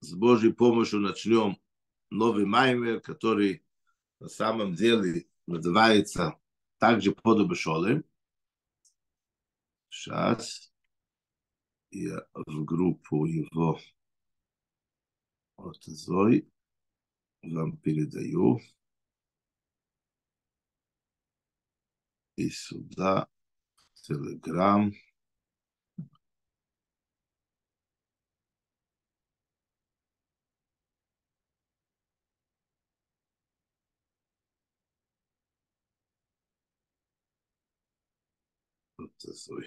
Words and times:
с 0.00 0.12
Божьей 0.14 0.52
помощью 0.52 1.00
начнем 1.00 1.58
новый 2.10 2.46
маймер, 2.46 3.00
который 3.00 3.64
на 4.20 4.28
самом 4.28 4.74
деле 4.74 5.26
называется 5.46 6.38
также 6.78 7.12
подобы 7.12 7.54
шолы. 7.54 8.04
Сейчас 9.88 10.72
я 11.90 12.26
в 12.34 12.64
группу 12.64 13.24
его 13.24 13.78
от 15.56 15.82
Зой 15.84 16.48
вам 17.42 17.76
передаю. 17.78 18.60
И 22.36 22.50
сюда 22.50 23.28
Телеграм. 23.94 24.92
Вот 39.24 39.34
Зой. 39.36 39.66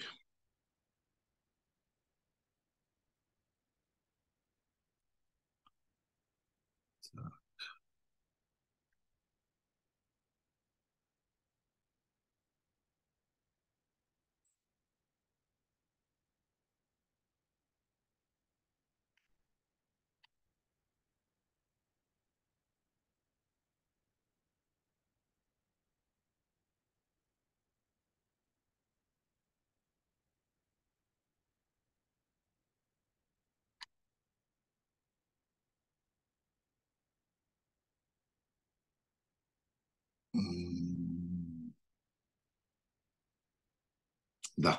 Да. 44.59 44.77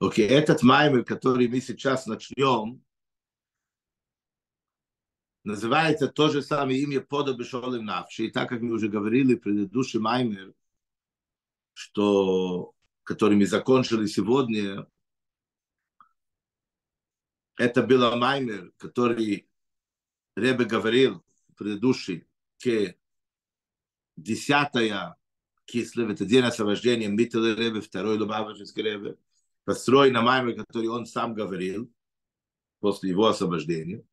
Окей, 0.00 0.28
okay, 0.28 0.32
этот 0.32 0.64
маймер, 0.64 1.04
который 1.04 1.46
мы 1.46 1.60
сейчас 1.60 2.06
начнем, 2.06 2.82
называется 5.44 6.08
то 6.08 6.28
же 6.28 6.42
самое 6.42 6.80
имя 6.80 7.00
подобие 7.00 7.46
Шолем 7.46 7.84
Навши. 7.84 8.26
И 8.26 8.30
так 8.32 8.48
как 8.48 8.60
мы 8.60 8.72
уже 8.72 8.88
говорили 8.88 9.36
в 9.36 10.00
маймер, 10.00 10.52
что, 11.74 12.74
который 13.04 13.36
мы 13.36 13.46
закончили 13.46 14.06
сегодня, 14.06 14.88
это 17.56 17.82
был 17.82 18.16
маймер, 18.16 18.72
который 18.78 19.48
Ребе 20.36 20.64
говорил 20.64 21.24
предыдущий, 21.56 22.26
к 22.62 22.94
десятая 24.16 25.16
кислев, 25.64 26.10
это 26.10 26.24
день 26.24 26.44
освобождения 26.44 27.08
Митл 27.08 27.44
Ребе, 27.44 27.80
второй 27.80 28.18
Лубавышевский 28.18 28.82
Ребе, 28.82 29.16
построен 29.64 30.14
на 30.14 30.22
маймер, 30.22 30.56
который 30.56 30.88
он 30.88 31.06
сам 31.06 31.34
говорил 31.34 31.92
после 32.80 33.10
его 33.10 33.26
освобождения. 33.26 34.04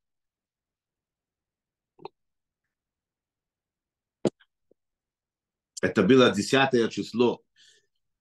Это 5.82 6.04
было 6.04 6.32
десятое 6.32 6.90
число. 6.90 7.44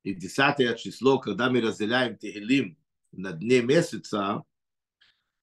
И 0.05 0.15
десятое 0.15 0.75
число, 0.75 1.19
когда 1.19 1.51
мы 1.51 1.61
разделяем 1.61 2.17
Тегелим 2.17 2.79
на 3.11 3.33
дне 3.33 3.63
месяца, 3.63 4.45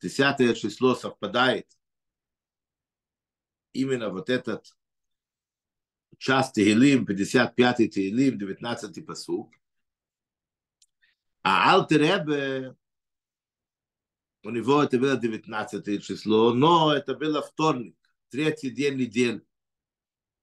десятое 0.06 0.54
число 0.54 0.94
совпадает 0.94 1.68
именно 3.74 4.10
вот 4.12 4.30
этот 4.30 4.78
час 6.20 6.52
Тегелим, 6.52 7.06
55-й 7.06 7.88
Тегелим, 7.88 8.38
19-й 8.38 9.02
посуг. 9.02 9.52
А 11.42 11.72
Алтеребе, 11.74 12.76
у 14.44 14.52
него 14.52 14.84
это 14.84 15.00
было 15.00 15.18
19 15.18 16.04
число, 16.04 16.54
но 16.54 16.94
это 16.94 17.16
было 17.16 17.42
вторник, 17.42 17.98
третий 18.30 18.70
день 18.70 18.98
недели, 18.98 19.44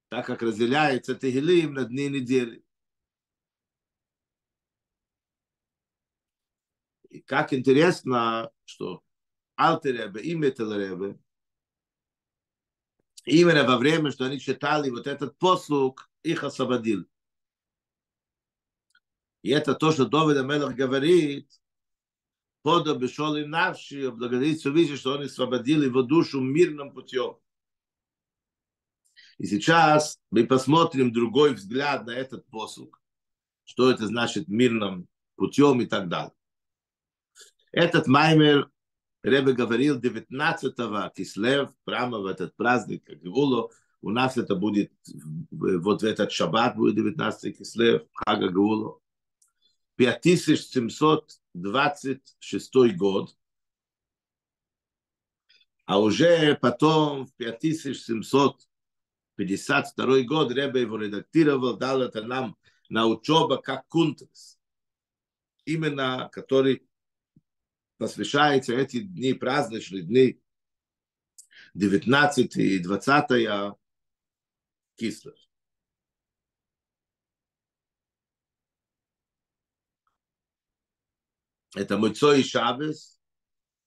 так 0.09 0.27
как 0.27 0.43
разделяется 0.43 1.15
Тегелим 1.15 1.75
на 1.75 1.85
дни 1.85 2.09
недели. 2.09 2.65
И 7.11 7.21
как 7.21 7.53
интересно, 7.53 8.51
что 8.65 9.05
Алтеребе 9.57 10.21
и 10.23 10.35
Металребе, 10.35 11.19
именно 13.25 13.65
во 13.65 13.79
время, 13.79 14.11
что 14.11 14.25
они 14.25 14.41
читали 14.41 14.91
вот 14.91 15.07
этот 15.07 15.39
послуг, 15.39 16.11
их 16.23 16.45
освободил. 16.45 17.07
И 19.43 19.51
это 19.51 19.75
то, 19.75 19.91
что 19.91 20.07
Довид 20.07 20.37
Амелах 20.37 20.75
говорит, 20.75 21.51
подо 22.63 22.95
бешол 22.95 23.37
им 23.37 23.51
навши, 23.51 24.11
благодарит 24.11 24.61
Всевышний, 24.61 24.97
что 24.97 25.15
он 25.15 25.23
освободил 25.23 25.83
его 25.83 26.03
душу 26.03 26.41
мирным 26.41 26.93
путем. 26.93 27.39
И 29.39 29.47
сейчас 29.47 30.21
мы 30.31 30.47
посмотрим 30.47 31.13
другой 31.13 31.55
взгляд 31.55 32.07
на 32.07 32.13
этот 32.13 32.47
послуг. 32.47 33.01
Что 33.65 33.91
это 33.91 34.07
значит 34.07 34.49
мирным 34.49 35.09
путем 35.37 35.81
и 35.81 35.87
так 35.87 36.09
далее. 36.09 36.35
Этот 37.73 38.07
маймер 38.07 38.71
Ребе 39.23 39.53
говорил 39.53 40.01
19-го 40.01 41.11
Кислев, 41.15 41.71
прямо 41.85 42.19
в 42.19 42.27
этот 42.27 42.57
праздник 42.57 43.09
Геулу, 43.09 43.71
у 44.01 44.11
нас 44.11 44.37
это 44.37 44.57
будет, 44.57 44.91
вот 45.51 46.03
в 46.03 46.05
этот 46.05 46.33
шаббат 46.33 46.75
будет 46.77 46.97
19 46.97 47.59
Кислев, 47.59 48.03
Хага 48.15 48.49
Геулу. 48.49 49.01
5726 49.97 52.97
год, 52.97 53.37
а 55.85 56.01
уже 56.01 56.57
потом 56.57 57.27
в 57.27 57.35
5752 57.35 60.23
год 60.23 60.51
Ребе 60.51 60.81
его 60.81 60.97
редактировал, 60.97 61.77
дал 61.77 62.01
это 62.03 62.23
нам 62.23 62.57
на 62.89 63.07
учеба 63.07 63.59
как 63.59 63.87
кунтрес, 63.89 64.59
именно 65.65 66.29
который 66.33 66.83
посвящается 68.03 68.75
эти 68.75 69.01
дни, 69.01 69.33
праздничные 69.33 70.03
дни, 70.03 70.43
19 71.75 72.57
и 72.57 72.79
20 72.81 73.79
кислых. 74.97 75.37
Это 81.77 81.97
Мойцо 81.97 82.35
и 82.35 82.43
Шабес, 82.43 83.21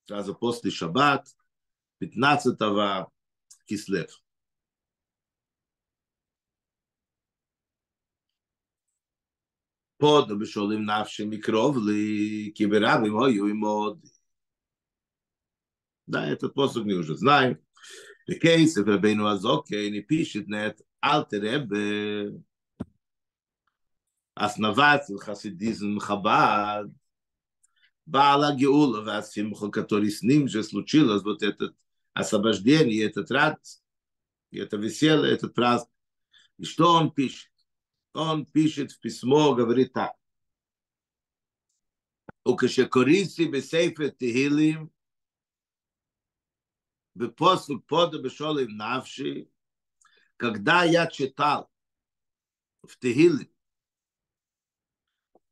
сразу 0.05 0.33
после 0.33 0.71
Шаббат, 0.71 1.27
15 1.99 2.57
кислев. 3.65 4.24
pod 10.04 10.30
bishol 10.38 10.74
im 10.74 10.84
nafsh 10.86 11.24
mikrov 11.24 11.76
li 11.76 12.52
kiberav 12.52 13.04
im 13.06 13.14
hoyu 13.14 13.48
im 13.48 13.58
mod 13.58 13.98
да 16.06 16.26
этот 16.26 16.54
посуд 16.54 16.84
мы 16.86 16.94
уже 16.94 17.16
знаем 17.16 17.58
the 18.28 18.38
case 18.38 18.76
of 18.76 18.86
Rabbeinu 18.86 19.26
Azoke 19.26 19.90
не 19.90 20.00
пишет 20.00 20.48
нет 20.48 20.80
alter 21.04 21.40
Rebbe 21.40 22.42
основатель 24.34 25.18
хасидизм 25.18 25.98
Хабад 25.98 26.90
Баала 28.10 28.56
Геула 28.56 29.02
Васимха, 29.02 29.68
который 29.68 30.10
с 30.10 30.22
ним 30.22 30.48
же 30.48 30.64
случилось 30.64 31.22
вот 31.22 31.44
это 31.44 31.72
освобождение, 32.12 33.04
этот 33.04 33.30
радость, 33.30 33.84
это 34.50 34.76
веселье, 34.76 35.32
этот 35.32 35.54
праздник. 35.54 35.92
И 36.58 36.64
что 36.64 36.94
он 36.94 37.12
пишет? 37.12 37.50
он 38.14 38.46
пишет 38.46 38.92
в 38.92 39.00
письмо, 39.00 39.54
говорит 39.54 39.92
так. 39.92 40.12
וכשקוריסי 42.48 43.46
בספר 43.46 44.08
תהילים, 44.08 44.88
בפוסק 47.16 47.74
פודה 47.86 48.18
בשולם 48.18 48.66
נפשי, 48.76 49.44
когда 50.40 50.84
я 50.84 51.06
читал 51.06 51.70
в 52.82 52.96
Тегиле. 52.98 53.50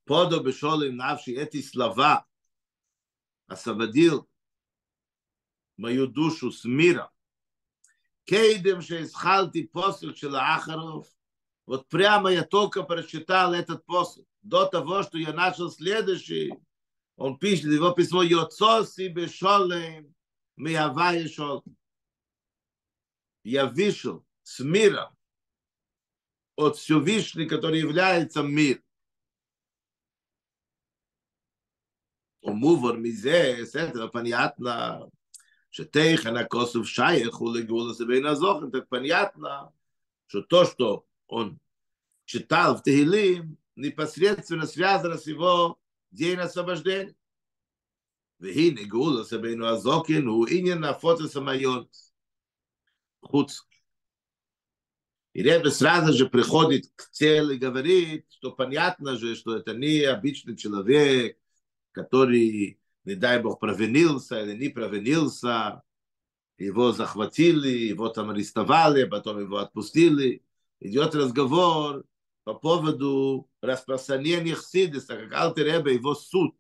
Подо 0.05 0.41
бешолы 0.41 0.89
им 0.89 0.97
навши 0.97 1.33
эти 1.33 1.61
слова 1.61 2.27
освободил 3.47 4.27
мою 5.77 6.07
душу 6.07 6.51
с 6.51 6.65
мира. 6.65 7.13
Кейдем, 8.25 8.81
что 8.81 9.03
исхалти 9.03 9.65
посыл 9.65 10.15
Ахаров, 10.35 11.07
Вот 11.66 11.88
прямо 11.88 12.32
я 12.32 12.44
только 12.44 12.84
прочитал 12.84 13.54
этот 13.54 13.86
посыл. 13.86 14.28
До 14.42 14.66
того, 14.66 15.04
что 15.04 15.18
я 15.18 15.32
начал 15.32 15.72
следующий, 15.72 16.54
он 17.16 17.38
пишет 17.38 17.72
его 17.72 17.92
письмо 17.92 18.24
«Йоцо 18.24 18.84
себе 18.84 19.28
шолем 19.30 20.14
миавай 20.58 21.30
шол». 21.30 21.64
Я 23.44 23.68
вышел 23.68 24.26
с 24.44 24.60
миром 24.60 25.16
от 26.56 26.78
Всевышнего, 26.78 27.48
который 27.48 27.80
является 27.80 28.44
мир. 28.44 28.84
Умувар 32.42 32.98
мизе, 32.98 33.66
с 33.66 33.74
этого 33.74 34.10
понятно, 34.10 35.10
что 35.70 35.86
Тейхана 35.86 36.44
Косов 36.44 36.90
Шайеху 36.90 37.54
легула 37.54 37.96
себе 37.96 38.20
на 38.20 38.36
так 38.70 38.90
понятно, 38.90 39.74
что 40.28 40.42
то, 40.42 40.66
что 40.66 41.06
он 41.27 41.59
читал 42.25 42.77
в 42.77 42.83
Тегилим, 42.83 43.57
непосредственно 43.77 44.67
связано 44.67 45.17
с 45.17 45.27
его 45.27 45.79
день 46.11 46.39
освобождения. 46.39 47.15
והנה 48.41 48.85
גאולה 48.85 49.25
סבינו 49.25 49.67
הזוקן 49.67 50.27
הוא 50.27 50.47
עניין 50.51 50.85
נפוץ 50.85 51.21
הסמיון. 51.21 51.85
חוץ. 53.23 53.63
И 55.35 55.43
Ребе 55.43 55.71
сразу 55.71 56.13
же 56.13 56.27
приходит 56.27 56.91
к 56.97 57.11
цели, 57.11 57.57
говорит, 57.57 58.27
что 58.31 58.53
понятно 58.53 59.17
же, 59.17 59.37
что 59.37 59.57
это 59.57 59.75
не 59.75 60.01
обычный 60.03 60.57
человек, 60.57 61.39
который, 61.93 62.81
не 63.05 63.15
дай 63.15 63.41
Бог, 63.41 63.61
провинился 63.61 64.41
или 64.43 64.57
не 64.57 64.69
провинился, 64.69 65.83
его 66.57 66.93
захватили, 66.93 67.69
его 67.69 68.09
там 68.09 68.31
арестовали, 68.31 69.05
потом 69.05 69.39
его 69.39 69.59
отпустили. 69.59 70.43
Идет 70.84 71.16
разговор 71.16 72.04
по 72.44 72.56
поводу 72.56 73.50
распространения 73.62 74.54
Хсидиса, 74.54 75.16
как 75.16 75.32
Алтереба, 75.32 75.90
его 75.92 76.14
суд, 76.14 76.60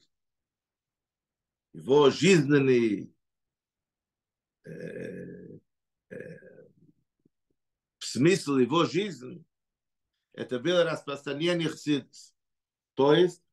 его 1.73 2.09
жизненный 2.09 3.13
э, 4.63 5.59
э, 6.09 6.15
смысл 7.99 8.55
его 8.59 8.85
жизни, 8.85 9.43
это 10.31 10.57
было 10.57 10.85
распространение 10.85 11.67
Хсидиса. 11.67 12.33
То 12.93 13.13
есть 13.13 13.43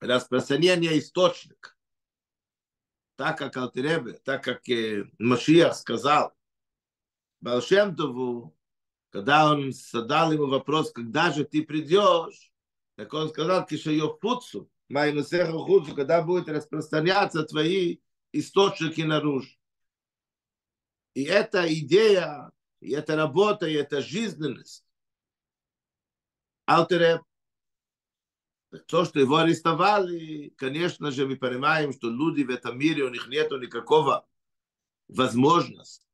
распространение 0.00 0.98
источник. 0.98 1.78
Так 3.16 3.38
как 3.38 3.56
Алтеребе, 3.56 4.18
так 4.18 4.44
как 4.44 4.68
э, 4.68 5.10
Машиах 5.18 5.76
сказал 5.76 6.36
Балшемтову, 7.40 8.56
когда 9.10 9.50
он 9.50 9.72
задал 9.72 10.32
ему 10.32 10.46
вопрос, 10.46 10.92
когда 10.92 11.32
же 11.32 11.44
ты 11.44 11.62
придешь, 11.62 12.52
так 12.96 13.12
он 13.14 13.30
сказал, 13.30 13.66
кишайо 13.66 14.18
фуцу, 14.20 14.70
майнусеха 14.88 15.52
хуцу, 15.52 15.94
когда 15.94 16.22
будет 16.22 16.48
распространяться 16.48 17.42
твои 17.44 17.98
источники 18.32 19.00
наружу. 19.00 19.50
И 21.14 21.24
эта 21.24 21.72
идея, 21.74 22.50
и 22.80 22.92
эта 22.92 23.16
работа, 23.16 23.66
и 23.66 23.72
эта 23.72 24.00
жизненность. 24.00 24.84
Алтереб 26.68 27.22
то, 28.86 29.04
что 29.04 29.18
его 29.18 29.38
арестовали, 29.38 30.50
конечно 30.56 31.10
же, 31.10 31.26
мы 31.26 31.36
понимаем, 31.36 31.92
что 31.92 32.08
люди 32.08 32.42
в 32.42 32.50
этом 32.50 32.78
мире, 32.78 33.02
у 33.02 33.08
них 33.08 33.26
нет 33.26 33.50
никакого 33.50 34.28
возможности 35.08 36.09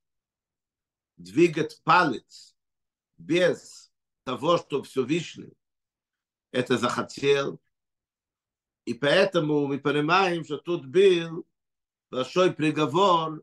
двигать 1.17 1.81
палец 1.85 2.57
без 3.17 3.93
того, 4.25 4.59
что 4.59 4.83
Всевышний 4.83 5.53
это 6.53 6.79
захотел. 6.79 7.61
И 8.85 8.95
поэтому 8.95 9.67
мы 9.67 9.79
понимаем, 9.79 10.45
что 10.45 10.59
тут 10.59 10.87
был 10.87 11.47
большой 12.11 12.53
приговор 12.53 13.43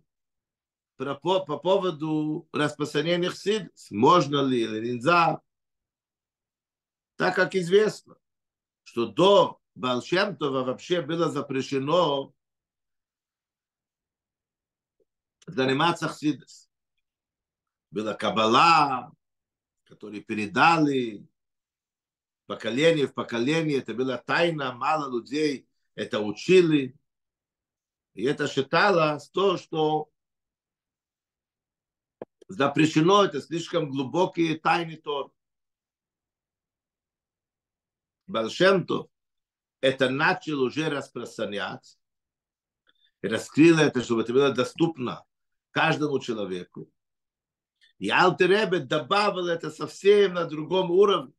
по, 0.97 1.39
по 1.45 1.57
поводу 1.57 2.47
распространения 2.53 3.29
хсидс. 3.29 3.91
Можно 3.91 4.41
ли 4.41 4.61
или 4.61 4.93
нельзя. 4.93 5.41
Так 7.15 7.35
как 7.35 7.55
известно, 7.55 8.15
что 8.83 9.07
до 9.07 9.59
Балшемтова 9.75 10.63
вообще 10.63 11.01
было 11.01 11.29
запрещено 11.29 12.33
заниматься 15.45 16.07
хсидос. 16.07 16.62
Была 17.93 18.15
кабала, 18.15 19.13
которые 19.83 20.23
передали 20.23 21.27
поколение 22.47 23.05
в 23.05 23.13
поколение. 23.13 23.77
Это 23.77 23.93
была 23.93 24.17
тайна, 24.17 24.73
мало 24.73 25.15
людей 25.15 25.67
это 25.93 26.19
учили. 26.19 26.97
И 28.15 28.23
это 28.23 28.47
считалось 28.47 29.29
то, 29.29 29.57
что 29.57 30.09
запрещено, 32.47 33.25
это 33.25 33.39
слишком 33.39 33.91
глубокие 33.91 34.57
тайны 34.57 34.97
Тора. 34.97 35.29
Балшемтов 38.25 39.07
это 39.81 40.09
начал 40.09 40.63
уже 40.63 40.89
распространять, 40.89 41.99
раскрыл 43.21 43.77
это, 43.77 44.01
чтобы 44.01 44.23
это 44.23 44.33
было 44.33 44.51
доступно 44.51 45.23
каждому 45.69 46.17
человеку. 46.19 46.89
И 48.03 48.09
Алтеребе 48.09 48.79
добавил 48.79 49.47
это 49.47 49.71
совсем 49.71 50.33
на 50.33 50.43
другом 50.43 50.91
уровне, 50.91 51.31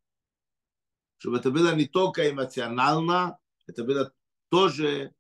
чтобы 1.18 1.36
это 1.36 1.50
было 1.50 1.74
не 1.74 1.84
только 1.84 2.30
эмоционально, 2.30 3.38
это 3.66 3.84
было 3.84 4.14
тоже 4.48 5.14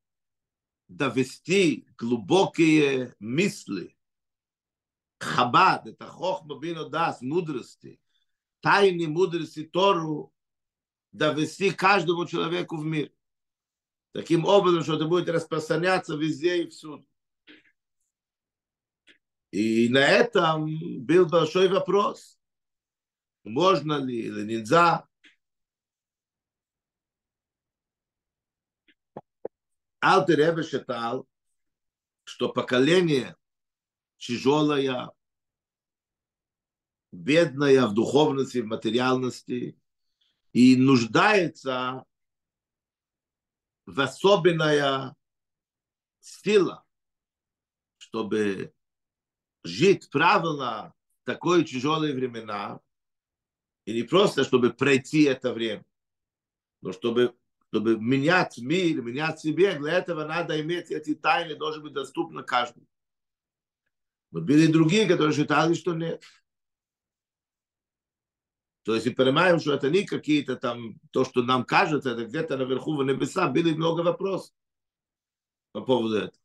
довести 0.88 1.86
глубокие 1.98 3.14
мысли. 3.18 3.94
Хабад, 5.18 5.86
это 5.86 6.06
хохма 6.06 6.58
бинодас, 6.58 7.20
мудрости, 7.20 8.00
тайны 8.60 9.06
мудрости 9.06 9.64
Тору 9.64 10.32
довести 11.12 11.72
каждому 11.72 12.24
человеку 12.24 12.78
в 12.78 12.86
мир. 12.86 13.12
Таким 14.12 14.46
образом, 14.46 14.82
что 14.82 14.94
это 14.94 15.04
будет 15.04 15.28
распространяться 15.28 16.16
везде 16.16 16.62
и 16.62 16.70
всюду. 16.70 17.06
И 19.54 19.88
на 19.88 20.00
этом 20.00 20.66
был 21.04 21.26
большой 21.26 21.68
вопрос. 21.68 22.40
Можно 23.44 24.04
ли 24.04 24.22
или 24.26 24.42
нельзя. 24.42 25.06
Алтер 30.00 30.38
Ребе 30.38 30.64
считал, 30.64 31.28
что 32.24 32.52
поколение 32.52 33.36
тяжелое, 34.16 35.12
бедное 37.12 37.86
в 37.86 37.94
духовности, 37.94 38.58
в 38.58 38.66
материальности, 38.66 39.78
и 40.52 40.74
нуждается 40.74 42.04
в 43.86 44.00
особенная 44.00 45.14
сила, 46.18 46.84
чтобы 47.98 48.74
жить 49.64 50.10
правильно 50.10 50.94
в 51.22 51.24
такое 51.24 51.64
тяжелые 51.64 52.14
времена, 52.14 52.80
и 53.86 53.92
не 53.92 54.02
просто, 54.02 54.44
чтобы 54.44 54.72
пройти 54.72 55.24
это 55.24 55.52
время, 55.52 55.84
но 56.80 56.92
чтобы, 56.92 57.34
чтобы 57.70 57.98
менять 57.98 58.58
мир, 58.58 59.02
менять 59.02 59.40
себе, 59.40 59.74
для 59.78 59.94
этого 59.94 60.24
надо 60.24 60.60
иметь 60.60 60.90
эти 60.90 61.14
тайны, 61.14 61.56
должны 61.56 61.82
быть 61.82 61.92
доступны 61.92 62.42
каждому. 62.42 62.86
Но 64.30 64.40
были 64.40 64.66
другие, 64.66 65.06
которые 65.06 65.34
считали, 65.34 65.74
что 65.74 65.94
нет. 65.94 66.22
То 68.84 68.94
есть, 68.94 69.06
и 69.06 69.10
понимаем, 69.10 69.60
что 69.60 69.72
это 69.72 69.88
не 69.88 70.04
какие-то 70.04 70.56
там, 70.56 71.00
то, 71.10 71.24
что 71.24 71.42
нам 71.42 71.64
кажется, 71.64 72.10
это 72.10 72.26
где-то 72.26 72.58
наверху 72.58 72.96
в 72.96 73.04
небеса, 73.04 73.48
были 73.48 73.72
много 73.74 74.02
вопросов 74.02 74.54
по 75.72 75.80
поводу 75.80 76.16
этого. 76.16 76.43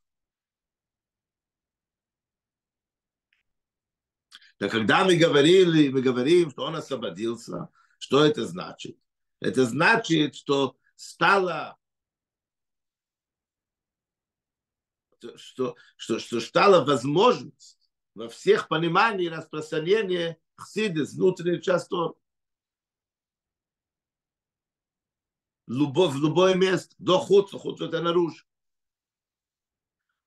Да 4.59 4.67
когда 4.67 5.05
мы 5.05 5.15
говорили, 5.15 5.89
мы 5.89 6.01
говорим, 6.01 6.51
что 6.51 6.63
он 6.63 6.75
освободился, 6.75 7.69
что 7.97 8.25
это 8.25 8.45
значит? 8.45 8.97
Это 9.39 9.65
значит, 9.65 10.35
что 10.35 10.77
стало 10.95 11.77
что, 15.35 15.75
что, 15.97 16.19
что 16.19 16.39
стала 16.39 16.83
возможность 16.85 17.91
во 18.15 18.29
всех 18.29 18.67
пониманиях 18.67 19.37
распространения 19.37 20.37
хсидис, 20.55 21.13
внутренней 21.13 21.61
части 21.61 21.95
Любовь 25.67 26.15
в 26.15 26.23
любое 26.23 26.55
место, 26.55 26.95
до 26.97 27.19
хуцу, 27.19 27.59
хуцу 27.59 27.85
это 27.85 28.01
наружу. 28.01 28.43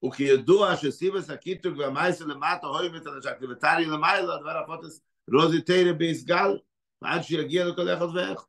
וכידוע 0.06 0.76
שסיבס 0.76 1.30
הקיטוג 1.30 1.78
והמייסה 1.78 2.26
למטה 2.26 2.68
הוימת 2.68 3.06
על 3.06 3.18
השקריבטרי 3.18 3.86
למעלה, 3.86 4.36
הדבר 4.36 4.58
הפוטס 4.58 5.02
רוזי 5.34 5.62
תרא 5.62 5.92
ביסגל, 5.98 6.60
עד 7.02 7.22
שיגיע 7.22 7.66
לכל 7.66 7.90
אחד 7.90 8.06
ואיך. 8.16 8.48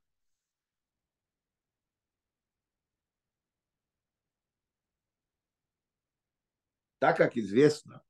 Так 7.01 7.17
как 7.17 7.37
известно, 7.37 8.03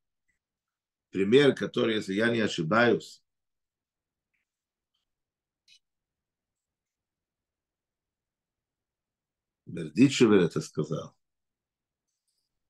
пример, 1.11 1.55
который, 1.55 1.97
если 1.97 2.15
я 2.15 2.31
не 2.31 2.41
ошибаюсь, 2.41 3.23
Бердичевер 9.67 10.41
это 10.45 10.63
сказал, 10.63 11.15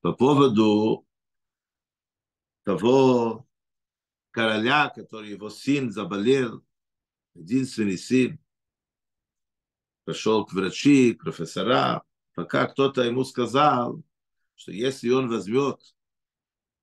по 0.03 0.12
поводу 0.12 1.07
того 2.63 3.48
короля, 4.31 4.89
который 4.89 5.29
его 5.29 5.50
сын 5.50 5.93
заболел, 5.93 6.62
единственный 7.36 7.98
сын, 7.98 8.38
пошел 10.03 10.45
к 10.45 10.51
врачи, 10.51 11.13
к 11.13 11.22
профессора, 11.22 12.03
пока 12.33 12.67
кто-то 12.67 13.01
ему 13.01 13.24
сказал, 13.24 14.03
что 14.55 14.74
если 14.74 15.10
он 15.10 15.29
возьмет 15.29 15.79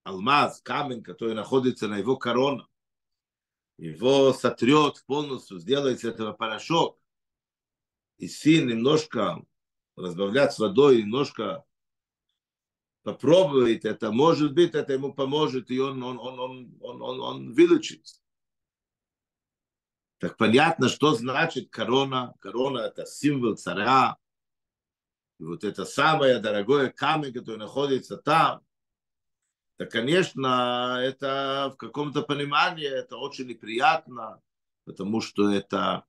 алмаз, 0.02 0.62
камень, 0.62 1.02
который 1.02 1.34
находится 1.34 1.88
на 1.88 1.98
его 1.98 2.16
короне, 2.16 2.66
его 3.76 4.32
сотрет 4.32 5.04
полностью, 5.06 5.58
сделает 5.58 5.98
из 5.98 6.04
этого 6.04 6.32
порошок, 6.32 6.98
и 8.16 8.28
сын 8.28 8.66
немножко 8.66 9.44
разбавлять 9.94 10.54
с 10.54 10.58
водой, 10.58 11.02
немножко 11.02 11.66
попробует 13.10 13.84
это, 13.84 14.12
может 14.12 14.54
быть, 14.54 14.74
это 14.74 14.92
ему 14.92 15.12
поможет, 15.12 15.70
и 15.70 15.80
он, 15.80 16.02
он, 16.02 16.18
он, 16.18 16.38
он, 16.38 16.78
он, 16.80 17.02
он, 17.02 17.20
он 17.20 17.52
вылечится. 17.52 18.20
Так 20.18 20.36
понятно, 20.36 20.88
что 20.88 21.14
значит 21.14 21.70
корона. 21.70 22.34
Корона– 22.40 22.78
это 22.80 23.06
символ 23.06 23.56
царя. 23.56 24.16
И 25.40 25.44
вот 25.44 25.64
это 25.64 25.84
самое 25.84 26.38
дорогое 26.38 26.90
камень, 26.90 27.32
который 27.32 27.56
находится 27.56 28.16
там, 28.16 28.60
то, 29.76 29.86
конечно, 29.86 30.98
это 31.02 31.72
в 31.74 31.76
каком-то 31.78 32.22
понимании 32.22 32.86
это 32.86 33.16
очень 33.16 33.46
неприятно, 33.46 34.40
потому 34.84 35.20
что 35.22 35.50
это, 35.50 36.04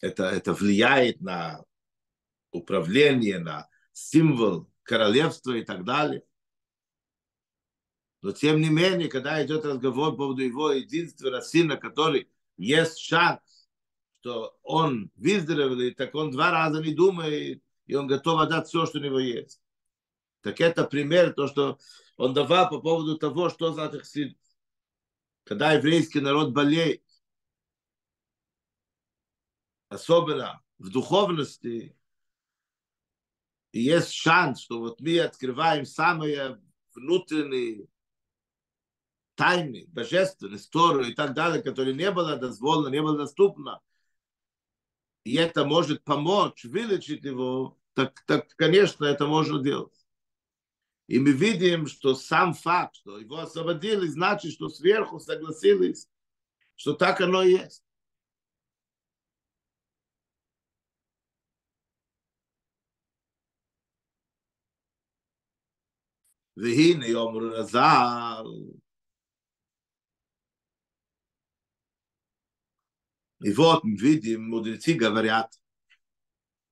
это, 0.00 0.24
это 0.24 0.52
влияет 0.52 1.20
на 1.20 1.64
управление, 2.52 3.38
на 3.38 3.68
символ 3.92 4.68
королевства 4.84 5.52
и 5.52 5.64
так 5.64 5.84
далее. 5.84 6.22
Но 8.22 8.32
тем 8.32 8.60
не 8.60 8.70
менее, 8.70 9.08
когда 9.08 9.44
идет 9.44 9.64
разговор 9.64 10.12
по 10.12 10.16
поводу 10.18 10.42
его 10.42 10.70
единственного 10.70 11.40
сына, 11.40 11.76
который 11.76 12.30
есть 12.56 12.98
шанс, 12.98 13.68
что 14.20 14.56
он 14.62 15.10
выздоровеет, 15.16 15.96
так 15.96 16.14
он 16.14 16.30
два 16.30 16.50
раза 16.50 16.80
не 16.80 16.94
думает, 16.94 17.62
и 17.86 17.94
он 17.94 18.06
готов 18.06 18.40
отдать 18.40 18.66
все, 18.66 18.86
что 18.86 18.98
у 18.98 19.02
него 19.02 19.18
есть. 19.18 19.60
Так 20.40 20.60
это 20.60 20.84
пример, 20.84 21.34
то, 21.34 21.48
что 21.48 21.78
он 22.16 22.32
давал 22.32 22.70
по 22.70 22.80
поводу 22.80 23.18
того, 23.18 23.50
что 23.50 23.72
значит 23.72 24.02
хсидус. 24.02 24.38
Когда 25.44 25.72
еврейский 25.72 26.20
народ 26.20 26.52
болеет, 26.52 27.02
особенно 29.88 30.62
в 30.78 30.90
духовности, 30.90 31.96
и 33.74 33.80
есть 33.80 34.12
шанс, 34.12 34.60
что 34.60 34.78
вот 34.78 35.00
мы 35.00 35.18
открываем 35.18 35.84
самые 35.84 36.62
внутренние 36.94 37.88
тайны, 39.34 39.86
божественные, 39.88 40.58
историю 40.58 41.10
и 41.10 41.12
так 41.12 41.34
далее, 41.34 41.60
которые 41.60 41.92
не 41.92 42.12
было 42.12 42.36
дозволено, 42.36 42.86
не 42.86 43.02
было 43.02 43.18
доступно, 43.18 43.80
и 45.24 45.34
это 45.34 45.64
может 45.64 46.04
помочь 46.04 46.64
вылечить 46.64 47.24
его, 47.24 47.76
так, 47.94 48.22
так, 48.26 48.46
конечно, 48.54 49.06
это 49.06 49.26
можно 49.26 49.60
делать. 49.60 50.06
И 51.08 51.18
мы 51.18 51.32
видим, 51.32 51.88
что 51.88 52.14
сам 52.14 52.54
факт, 52.54 52.94
что 52.94 53.18
его 53.18 53.38
освободили, 53.38 54.06
значит, 54.06 54.52
что 54.52 54.68
сверху 54.68 55.18
согласились, 55.18 56.08
что 56.76 56.92
так 56.92 57.20
оно 57.20 57.42
и 57.42 57.54
есть. 57.54 57.82
והנה 66.57 67.07
יאמר 67.07 67.59
רז"ל, 67.59 68.45
И 73.41 73.53
вот 73.53 73.85
мы 73.85 73.95
видим, 73.95 74.49
мудрецы 74.49 74.93
говорят, 74.93 75.57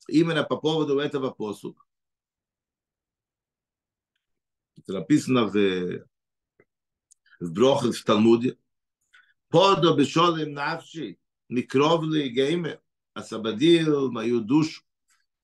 именно 0.10 0.44
по 0.44 0.58
поводу 0.58 1.00
этого 1.00 1.32
посука. 1.32 1.84
Это 4.76 4.94
написано 4.94 5.46
в, 5.46 6.06
в 7.40 7.54
Брохе 7.54 7.94
в 7.94 8.04
Талмуде. 8.04 8.58
Подо 9.48 9.96
бешолим 9.96 10.52
навши, 10.52 11.18
микров 11.48 12.04
ли 12.04 12.30
геймер, 12.30 12.82
освободил 13.14 14.12
мою 14.12 14.42
душу 14.42 14.84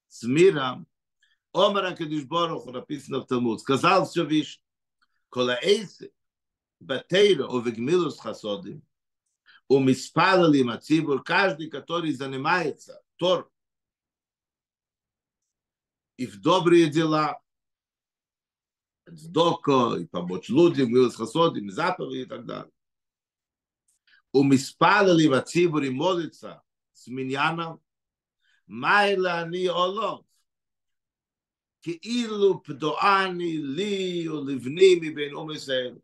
с 0.08 0.24
миром, 0.24 0.88
Омар 1.53 1.87
Акадиш 1.87 2.25
Борух, 2.25 2.67
написано 2.67 3.21
в 3.21 3.27
Талмуд, 3.27 3.61
сказал 3.61 4.07
Всевышний, 4.07 4.63
кола 5.29 5.59
эйсе, 5.63 6.13
батейра, 6.81 7.47
овегмилус 7.47 8.19
хасодим, 8.19 8.83
умиспалили 9.69 10.63
мацибур, 10.63 11.23
каждый, 11.23 11.71
который 11.71 12.13
занимается 12.13 13.03
Тор 13.17 13.51
и 16.17 16.27
в 16.27 16.41
добрые 16.41 16.89
дела, 16.89 17.41
сдоко, 19.07 19.97
и 19.97 20.07
помочь 20.07 20.49
людям, 20.49 20.91
милус 20.91 21.17
хасодим, 21.17 21.71
заповеди 21.71 22.23
и 22.23 22.25
так 22.27 22.45
далее. 22.45 22.73
умиспалили 24.33 25.29
мацибур 25.29 25.83
и 25.83 25.91
молится 25.91 26.63
с 26.93 27.07
миньяном, 27.07 27.81
майла 28.67 29.49
ни 29.49 29.67
олов, 29.67 30.28
כאילו 31.82 32.64
פדואני 32.64 33.58
לי 33.58 34.30
ולבני 34.30 34.96
מבין 35.02 35.36
ום 35.36 35.52
ישראל. 35.52 36.00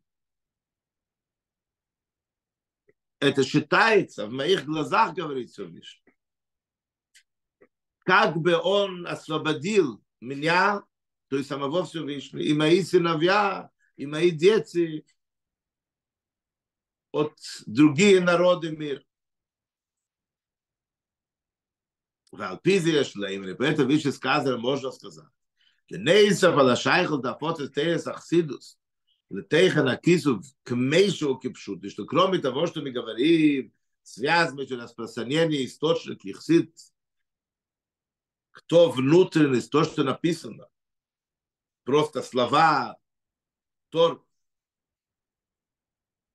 Это 3.21 3.43
считается, 3.43 4.27
в 4.27 4.31
моих 4.31 4.65
глазах, 4.65 5.13
говорит 5.13 5.51
Всевышний, 5.51 6.15
как 8.05 8.37
бы 8.37 8.57
он 8.57 9.05
освободил 9.05 10.01
меня, 10.21 10.83
то 11.27 11.35
есть 11.35 11.49
самого 11.49 11.83
Всевышнего, 11.83 12.41
и 12.41 12.53
мои 12.53 12.81
сыновья, 12.81 13.69
и 13.97 14.05
мои 14.05 14.31
дети 14.31 15.05
от 17.11 17.37
других 17.65 18.23
народов 18.23 18.71
мира. 18.77 19.03
В 22.31 22.41
Алпизе 22.41 23.03
Шлеймре, 23.03 23.55
поэтому 23.55 23.89
выше 23.89 24.11
сказано, 24.11 24.57
можно 24.57 24.91
сказать, 24.91 25.29
לנייסף 25.91 26.53
על 26.59 26.69
השייכל 26.69 27.21
דפות 27.21 27.61
את 27.61 27.73
תרס 27.73 28.07
אכסידוס, 28.07 28.77
לתכן 29.31 29.87
הכיסוב 29.87 30.41
כמשהו 30.65 31.39
כפשוט, 31.39 31.79
что 31.89 32.05
кроме 32.05 32.39
того, 32.39 32.67
что 32.67 32.81
мы 32.81 32.91
говорим, 32.91 33.71
связано 34.03 34.65
с 34.65 34.71
распространение 34.71 35.65
источник 35.65 36.25
их 36.25 36.41
сит, 36.41 36.75
кто 38.51 38.89
внутренность, 38.89 39.71
то, 39.71 39.83
что 39.83 40.03
написано, 40.03 40.67
просто 41.83 42.21
слова, 42.21 42.97
Тор, 43.89 44.25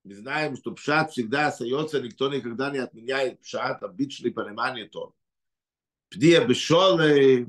мы 0.05 0.15
знаем, 0.15 0.57
что 0.57 0.73
пшат 0.73 1.13
всегда 1.13 1.49
остается, 1.49 2.01
никто 2.01 2.33
никогда 2.33 2.71
не 2.71 2.79
отменяет 2.79 3.41
пшат, 3.41 3.83
обычное 3.83 4.33
понимание 4.33 4.89
Тор. 4.89 5.15
Пдия 6.11 6.45
бешолы, 6.45 7.49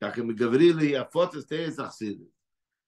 כך 0.00 0.18
הם 0.18 0.30
говорили, 0.30 0.92
и 0.92 0.96
הפוצס 0.96 1.46
תרס 1.46 1.80
אכסידס. 1.80 2.26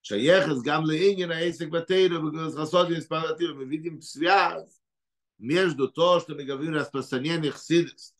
שייכס 0.03 0.63
גם 0.65 0.83
לעניין 0.87 1.31
העסק 1.31 1.69
בתירו, 1.69 2.31
בגלל 2.31 2.51
חסות 2.51 2.89
מספרתיו, 2.89 3.55
מבינים 3.55 4.01
связь 4.01 4.81
между 5.39 5.89
то, 5.89 6.21
что 6.21 6.35
мы 6.35 6.45
говорим 6.45 6.75
распространение 6.75 7.53
хсидис, 7.53 8.15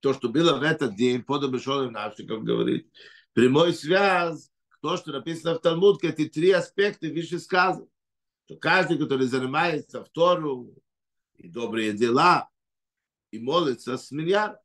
то, 0.00 0.14
что 0.14 0.28
было 0.28 0.58
в 0.58 0.62
этот 0.62 0.94
день, 0.94 1.22
под 1.22 1.44
обешолым 1.44 1.92
навшиком 1.92 2.44
говорит, 2.44 2.90
прямой 3.32 3.74
связь, 3.74 4.50
то, 4.80 4.96
что 4.96 5.12
написано 5.12 5.54
в 5.54 5.60
Талмуд, 5.60 6.02
эти 6.04 6.28
три 6.28 6.50
аспекта 6.50 7.08
выше 7.08 7.38
сказано, 7.38 7.88
что 8.44 8.56
каждый, 8.56 8.98
который 8.98 9.26
занимается 9.26 10.04
в 10.04 10.08
Тору, 10.10 10.74
и 11.34 11.48
добрые 11.48 11.92
дела, 11.92 12.48
и 13.30 13.38
молится 13.38 13.98
с 13.98 14.10
миллиардом, 14.10 14.60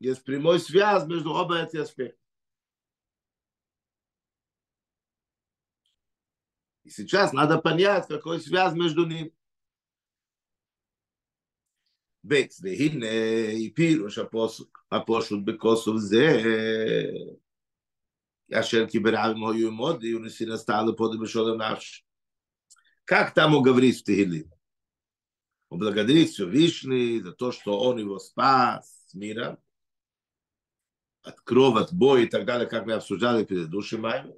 Есть 0.00 0.24
прямой 0.24 0.60
связь 0.60 1.06
между 1.06 1.32
оба 1.32 1.62
эти 1.62 1.76
аспекта. 1.76 2.20
И 6.84 6.90
сейчас 6.90 7.32
надо 7.32 7.58
понять, 7.58 8.06
какой 8.06 8.40
связь 8.40 8.74
между 8.74 9.06
ними. 9.06 9.32
בית, 12.28 12.54
והנה 12.60 13.06
פירוש 13.74 14.18
הפושט 14.90 15.38
בכוסוף 15.44 15.96
זה, 15.96 16.42
אשר 18.60 18.84
כברעם 18.90 19.46
היו 19.46 19.72
מודי, 19.72 20.14
ונסינה 20.14 20.56
סטעלה 20.56 20.92
פודי 20.96 21.18
בשולם 21.18 21.62
נפש. 21.62 22.02
Как 23.04 23.34
там 23.34 23.54
он 23.54 23.62
говорит 23.62 23.96
в 23.96 24.02
Тегиле? 24.02 24.50
Он 25.68 25.78
благодарит 25.78 26.30
Всевышний 26.30 27.20
за 27.20 27.32
то, 27.32 27.52
что 27.52 27.78
он 27.78 27.98
его 27.98 28.18
спас 28.18 29.04
с 29.06 29.14
мира, 29.14 29.58
от 31.22 31.40
крови, 31.40 31.80
от 31.82 31.92
боя 31.92 32.22
и 32.22 32.26
так 32.26 32.44
далее, 32.44 32.66
как 32.68 32.86
мы 32.86 32.94
обсуждали 32.94 33.44
предыдущий 33.44 33.98
маме. 33.98 34.34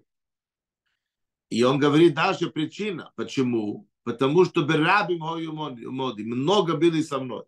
И 1.50 1.62
он 1.62 1.78
говорит 1.78 2.14
дальше 2.14 2.50
причина. 2.50 3.12
Почему? 3.16 3.88
Потому 4.02 4.44
что 4.44 4.64
Берабим 4.64 5.20
моди 5.20 6.24
много 6.24 6.76
были 6.76 7.02
со 7.02 7.18
мной. 7.18 7.44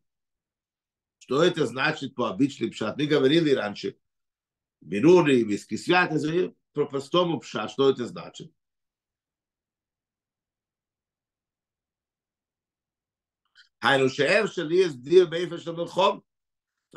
Что 1.19 1.43
это 1.43 1.67
значит 1.67 2.15
по 2.15 2.29
обычный 2.29 2.71
пшат? 2.71 2.97
Мы 2.97 3.07
говорили 3.07 3.51
раньше, 3.51 3.97
Берури, 4.81 5.45
Виски 5.45 5.77
Святый, 5.77 6.55
по 6.73 6.87
простому 6.87 7.41
пшат, 7.41 7.71
что 7.71 7.91
это 7.91 8.07
значит? 8.07 8.53
היינו 13.83 14.09
שאף 14.09 14.51
שלי 14.53 14.77
יש 14.77 14.93
דיר 14.93 15.27
באיפה 15.27 15.59
של 15.59 15.73
מלחום. 15.73 16.24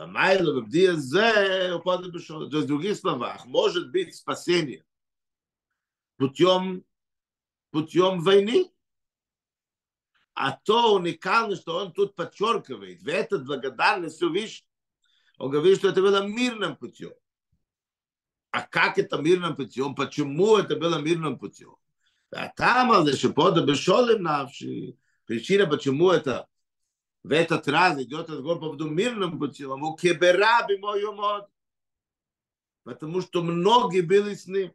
Майло 0.06 0.60
Бабдиазе 0.60 1.72
упадет 1.74 2.12
То 2.12 2.44
есть, 2.44 2.52
в 2.52 2.66
других 2.66 2.96
словах, 2.96 3.44
может 3.46 3.90
быть 3.90 4.14
спасение 4.14 4.84
путем, 6.16 6.84
путем 7.70 8.20
войны. 8.20 8.70
А 10.34 10.52
то 10.52 10.94
уникально, 10.94 11.56
что 11.56 11.76
он 11.78 11.92
тут 11.92 12.14
подчеркивает, 12.14 13.02
в 13.02 13.08
этот 13.08 13.44
благодарность 13.44 14.22
увидишь, 14.22 14.64
он 15.36 15.50
говорит, 15.50 15.78
что 15.78 15.88
это 15.88 16.00
было 16.00 16.24
мирным 16.24 16.76
путем. 16.76 17.12
А 18.50 18.62
как 18.62 18.98
это 18.98 19.18
мирным 19.18 19.56
путем? 19.56 19.94
Почему 19.94 20.56
это 20.56 20.76
было 20.76 20.98
мирным 20.98 21.38
путем? 21.38 21.76
А 22.30 22.48
там, 22.48 23.06
что 23.08 23.30
подобешолим 23.30 24.22
навши, 24.22 24.96
причина, 25.26 25.66
почему 25.66 26.10
это 26.10 26.46
в 27.28 27.32
этот 27.32 27.68
раз 27.68 28.00
идет 28.00 28.30
разговор 28.30 28.58
по 28.58 28.66
поводу 28.66 28.88
мирным 28.88 29.38
путем, 29.38 29.82
у 29.82 29.94
кебераби 29.94 30.78
мой 30.78 31.04
умод. 31.04 31.46
Потому 32.84 33.20
что 33.20 33.42
многие 33.42 34.00
были 34.00 34.32
с 34.32 34.46
ним. 34.46 34.74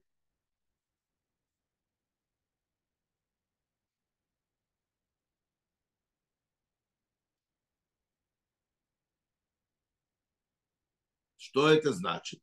Что 11.38 11.70
это 11.70 11.92
значит? 11.92 12.40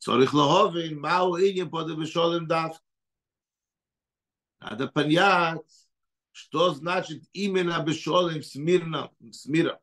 Цорих 0.00 0.34
лоховин, 0.34 0.98
мау 0.98 1.36
инья 1.38 1.66
пода 1.66 1.94
бешолем 1.94 2.48
дав. 2.48 2.82
Надо 4.58 4.88
понять, 4.88 5.85
что 6.36 6.74
значит 6.74 7.24
именно 7.32 7.82
Бешолем 7.82 8.42
Смирна, 8.42 9.10
Смира? 9.32 9.80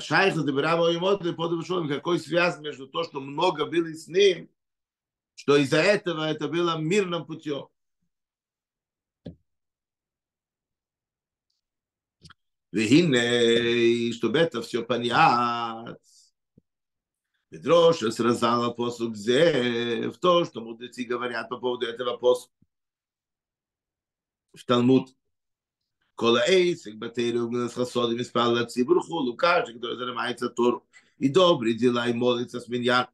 Шайха 0.00 0.42
Дебираба 0.42 0.88
Оймотли 0.88 1.30
под 1.30 1.56
Бешолем, 1.56 1.88
какой 1.88 2.18
связь 2.18 2.58
между 2.58 2.88
то, 2.88 3.04
что 3.04 3.20
много 3.20 3.64
было 3.64 3.86
с 3.94 4.08
ним, 4.08 4.50
что 5.36 5.56
из-за 5.56 5.76
этого 5.76 6.24
это 6.28 6.48
было 6.48 6.76
мирным 6.76 7.24
путем. 7.24 7.68
Вегине, 12.72 14.12
чтобы 14.14 14.38
это 14.40 14.62
все 14.62 14.84
понять. 14.84 15.96
Петрош 17.50 17.98
сразала 17.98 18.72
посуд 18.72 19.16
в 19.16 20.18
то, 20.18 20.44
что 20.44 20.60
мудрецы 20.60 21.04
говорят 21.04 21.48
по 21.48 21.56
поводу 21.56 21.86
этого 21.86 22.16
посуда. 22.16 22.52
В 24.54 24.64
Талмуд 24.64 25.14
Кола 26.18 26.42
эйсик 26.48 26.96
батейру 26.96 27.48
гнас 27.48 27.74
хасоди 27.74 28.16
миспал 28.16 28.52
лацибур 28.52 29.00
хулу. 29.06 29.36
Каждый, 29.36 29.78
кто 29.78 29.96
занимается 29.96 30.48
Тору. 30.48 30.84
И 31.16 31.28
добрые 31.28 31.74
дела, 31.74 32.08
и 32.08 32.12
молится 32.12 32.58
с 32.58 32.66
меня. 32.66 33.08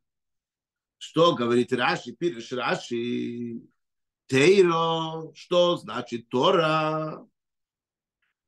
Что 0.96 1.34
говорит 1.34 1.70
Раши, 1.74 2.12
пишешь 2.12 2.52
Раши? 2.52 3.60
Тейро, 4.26 5.34
что 5.34 5.76
значит 5.76 6.30
Тора? 6.30 7.28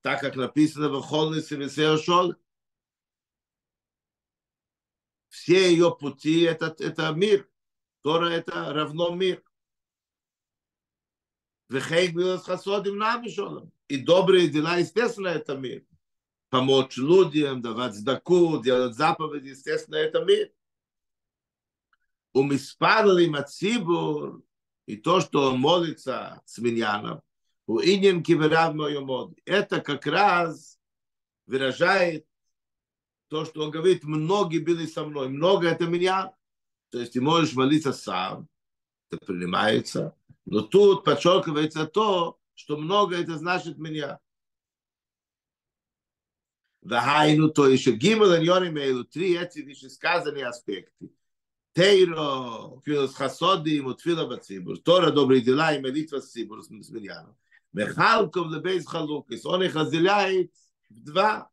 Так 0.01 0.23
как 0.23 0.37
написано 0.37 0.88
в 0.88 1.03
Холнисе 1.03 1.57
Весео 1.57 1.99
Шоле. 1.99 2.37
все 5.29 5.71
ее 5.71 5.95
пути 5.95 6.40
это, 6.40 6.75
это 6.79 7.12
мир. 7.12 7.47
Тора 8.01 8.31
это 8.31 8.73
равно 8.73 9.11
мир. 9.11 9.45
И 13.88 13.98
добрые 13.98 14.48
дела, 14.48 14.76
естественно, 14.79 15.29
это 15.29 15.57
мир. 15.57 15.85
Помочь 16.48 16.96
людям, 16.96 17.61
давать 17.61 17.94
сдаку, 17.94 18.62
делать 18.62 18.94
заповеди, 18.94 19.48
естественно, 19.48 19.96
это 19.96 20.24
мир. 20.24 20.52
У 22.33 22.42
Миспадали 22.42 23.26
Мацибур, 23.26 24.42
и 24.87 24.96
то, 24.96 25.20
что 25.20 25.50
он 25.50 25.59
молится 25.59 26.42
с 26.44 26.59
Миньяном, 26.59 27.22
у 27.66 27.81
Инин 27.81 28.22
Киверав 28.22 28.74
Мойомод, 28.74 29.37
это 29.44 29.81
как 29.81 30.07
раз 30.07 30.79
выражает 31.46 32.26
то, 33.29 33.44
что 33.44 33.64
он 33.64 33.70
говорит, 33.70 34.05
многие 34.05 34.59
были 34.59 34.87
со 34.87 35.05
мной, 35.05 35.29
много 35.29 35.68
это 35.68 35.87
меня. 35.87 36.33
То 36.90 37.00
есть 37.00 37.14
ты 37.14 37.20
можешь 37.20 37.55
молиться 37.55 37.92
сам, 37.92 38.48
это 39.11 39.24
принимается. 39.24 40.14
Но 40.47 40.63
тут 40.63 41.05
подчеркивается 41.05 41.87
то, 41.87 42.39
что 42.55 42.77
много 42.77 43.17
это 43.17 43.37
значит 43.37 43.79
меня. 43.79 44.21
Вахайну, 46.83 47.51
то 47.51 47.67
еще 47.69 47.93
гимел 47.93 48.33
эйлу, 48.33 49.05
три 49.05 49.37
эти 49.37 49.61
вышесказанные 49.61 50.47
аспекты. 50.47 51.11
Тейро, 51.75 52.81
филос 52.85 53.15
хасодим, 53.15 53.87
утфила 53.87 54.27
бацибур, 54.27 54.79
Тора, 54.79 55.11
добрые 55.11 55.43
дела 55.43 55.75
и 55.75 55.81
молитва 55.81 56.21
с 56.21 56.31
цибур, 56.31 56.63
с 56.63 56.71
Миньяном. 56.71 57.37
Мехалков 57.73 58.51
лебейс 58.51 58.87
халукис, 58.87 59.45
он 59.45 59.65
их 59.65 59.75
разделяет 59.75 60.53
в 60.89 61.03
два. 61.03 61.51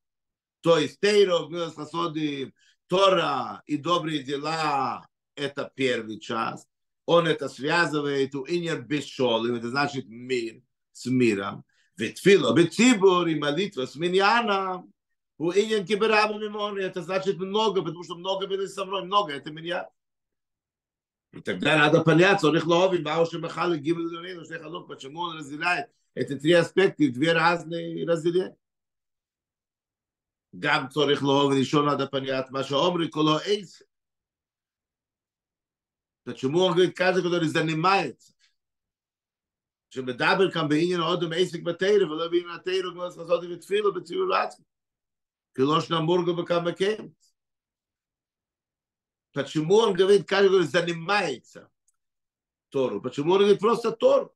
То 0.61 0.77
есть 0.77 0.99
Тейро, 1.01 1.47
Гмилас 1.47 1.73
Хасоди, 1.73 2.53
Тора 2.87 3.63
и 3.65 3.75
добрые 3.75 4.23
дела– 4.23 5.05
это 5.35 5.69
первый 5.75 6.19
час 6.19 6.67
Он 7.06 7.26
это 7.26 7.48
связывает 7.48 8.34
у 8.34 8.44
инер 8.44 8.82
бешолим, 8.82 9.54
это 9.54 9.70
значит 9.70 10.06
мир 10.08 10.62
с 10.92 11.06
миром. 11.06 11.64
Ветфило, 11.96 12.54
бецибур 12.54 13.26
и 13.26 13.34
молитва 13.34 13.86
с 13.86 13.96
миньяном. 13.96 14.92
У 15.38 15.50
инер 15.50 15.86
киберабу 15.86 16.38
мимони, 16.38 16.82
это 16.82 17.02
значит 17.02 17.38
много, 17.38 17.82
потому 17.82 18.04
что 18.04 18.16
много 18.16 18.46
были 18.46 18.66
со 18.66 18.84
мной, 18.84 19.04
много, 19.04 19.32
это 19.32 19.50
меня. 19.50 19.88
И 21.32 21.40
тогда 21.40 21.78
надо 21.78 22.02
понять, 22.02 22.42
он 22.44 22.56
их 22.56 22.66
лови, 22.66 22.98
бауши 22.98 23.38
махали, 23.38 23.78
гибли 23.78 24.02
лунину, 24.02 24.44
шехалук, 24.44 24.88
почему 24.88 25.20
он 25.20 25.38
разделяет 25.38 25.88
эти 26.14 26.36
три 26.36 26.52
аспекта, 26.52 27.08
две 27.08 27.32
разные 27.32 28.06
разделения. 28.06 28.56
גם 30.58 30.88
צורך 30.88 31.22
לאהוב 31.22 31.52
ולשאול 31.52 31.88
עד 31.88 32.00
הפניית 32.00 32.50
מה 32.50 32.64
שאומרי 32.64 33.10
כולו 33.10 33.38
עץ. 33.38 33.82
Почему 36.24 36.60
он 36.60 36.74
говорит, 36.74 36.96
каждый, 36.96 37.22
который 37.22 37.48
занимается, 37.48 38.32
שמדבר 39.90 40.50
כאן 40.50 40.68
בעניין 40.68 41.00
עוד 41.00 41.24
עסק 41.36 41.62
בתרא, 41.62 42.04
ולא 42.04 42.28
בעניין 42.28 42.50
התרא, 42.50 42.92
כמו 42.92 43.02
לעשות 43.02 43.50
בתפילה, 43.50 43.90
בציור 43.90 44.28
לעצמי. 44.28 44.64
כי 45.54 45.62
לא 45.62 45.80
שנמורגו 45.80 46.36
בכמה 46.36 46.72
כן. 46.72 47.06
Почему 49.34 49.76
он 49.76 49.92
говорит, 49.94 50.26
каждый, 50.26 50.48
который 50.48 50.66
занимается 50.66 51.70
Тору? 52.70 53.00
Почему 53.00 53.32
он 53.32 53.40
говорит 53.40 53.60
просто 53.60 53.92
Тору? 53.92 54.34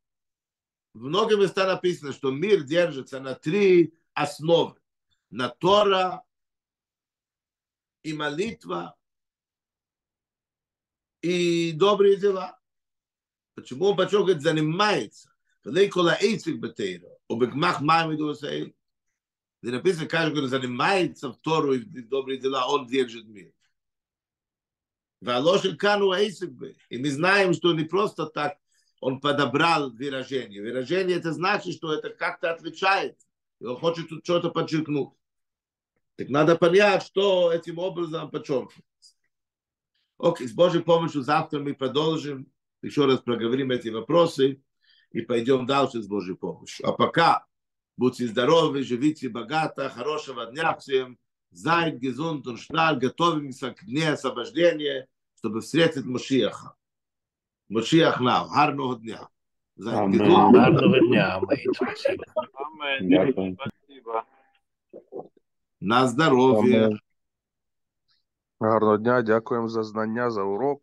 В 0.95 1.05
многих 1.05 1.39
местах 1.39 1.67
написано, 1.67 2.13
что 2.13 2.31
мир 2.31 2.63
держится 2.63 3.19
на 3.19 3.35
три 3.35 3.95
основы 4.15 4.79
на 5.31 5.49
Тора 5.49 6.23
и 8.03 8.13
молитва 8.13 8.95
и 11.28 11.72
добрые 11.74 12.16
дела. 12.16 12.58
Почему 13.56 13.88
он 13.88 13.98
подчеркивает, 13.98 14.42
занимается? 14.42 15.30
Великола 15.66 16.18
эйцик 16.22 16.58
бетейро, 16.58 17.10
обегмах 17.28 17.82
мамиду 17.82 18.34
сей. 18.34 18.74
Где 19.62 19.72
написано, 19.74 20.08
каждый, 20.08 20.38
кто 20.38 20.48
занимается 20.48 21.34
в 21.34 21.38
Тору 21.38 21.74
и 21.74 21.80
добрые 21.80 22.40
дела, 22.40 22.68
он 22.68 22.88
держит 22.88 23.26
мир. 23.26 23.52
Валожи 25.20 25.76
кану 25.76 26.14
эйсикбе. 26.14 26.76
И 26.90 26.98
мы 26.98 27.10
знаем, 27.10 27.54
что 27.54 27.74
не 27.74 27.84
просто 27.84 28.28
так 28.28 28.58
он 29.02 29.20
подобрал 29.20 29.92
выражение. 29.92 30.62
Выражение 30.62 31.18
это 31.18 31.34
значит, 31.34 31.76
что 31.76 31.94
это 31.94 32.10
как-то 32.10 32.52
отличает. 32.52 33.18
И 33.60 33.66
он 33.66 33.78
хочет 33.78 34.08
тут 34.08 34.24
что-то 34.24 34.50
подчеркнуть. 34.50 35.14
Так 36.16 36.30
надо 36.30 36.56
понять, 36.56 37.04
что 37.04 37.52
этим 37.52 37.80
образом 37.80 38.30
подчеркнуть. 38.30 38.86
Окей, 40.18 40.48
с 40.48 40.54
Божьей 40.54 40.82
помощью 40.82 41.22
завтра 41.22 41.60
мы 41.60 41.74
продолжим, 41.74 42.48
еще 42.82 43.06
раз 43.06 43.20
проговорим 43.20 43.72
эти 43.72 43.90
вопросы 43.90 44.62
и 45.12 45.22
пойдем 45.22 45.66
дальше 45.66 46.02
с 46.02 46.08
Божьей 46.08 46.36
помощью. 46.36 46.88
А 46.88 46.94
пока 46.94 47.46
будьте 47.98 48.28
здоровы, 48.28 48.84
живите 48.84 49.30
богато, 49.30 49.90
хорошего 49.90 50.48
дня 50.48 50.76
всем. 50.76 51.18
Зайд, 51.52 51.96
гезунд, 51.96 52.46
шталь, 52.60 52.98
готовимся 52.98 53.72
к 53.72 53.86
дне 53.86 54.10
освобождения, 54.10 55.08
чтобы 55.38 55.62
встретить 55.62 56.06
Машиаха. 56.06 56.76
Машиах 57.70 58.20
нам. 58.20 58.50
Гарного 58.50 58.98
дня. 58.98 59.30
Зайд, 59.76 60.10
гезунд. 60.12 60.56
Гарного 60.56 61.00
дня. 61.00 61.40
Спасибо. 63.56 64.26
На 65.80 66.08
здоровье. 66.08 67.00
Гарного 68.60 68.98
дня, 68.98 69.22
дякуємо 69.22 69.68
за 69.68 69.84
знання, 69.84 70.32
за 70.32 70.44
урок. 70.44 70.82